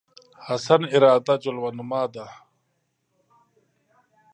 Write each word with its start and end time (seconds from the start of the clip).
حسن 0.45 0.81
اراده 0.95 1.35
جلوه 1.43 1.69
نما 1.77 2.03
ده 2.13 2.25